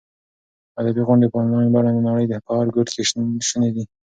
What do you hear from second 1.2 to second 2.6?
په انلاین بڼه د نړۍ په